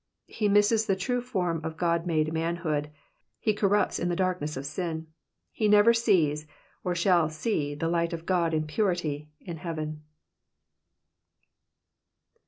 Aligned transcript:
He 0.25 0.49
misses 0.49 0.87
the 0.87 0.95
true 0.95 1.21
form 1.21 1.61
of 1.63 1.77
God 1.77 2.07
made 2.07 2.33
manhood; 2.33 2.89
he 3.39 3.53
corrupts 3.53 3.99
in 3.99 4.09
the 4.09 4.15
darkness 4.15 4.57
of 4.57 4.65
sin; 4.65 5.05
he 5.51 5.67
never 5.67 5.93
sees 5.93 6.47
or 6.83 6.95
shall 6.95 7.29
see 7.29 7.75
the 7.75 7.87
light 7.87 8.11
of 8.11 8.25
God 8.25 8.51
in 8.51 8.65
purity, 8.65 9.29
in 9.41 9.57
heaven. 9.57 10.01